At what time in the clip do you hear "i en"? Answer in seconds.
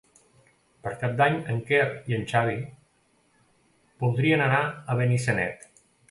2.11-2.23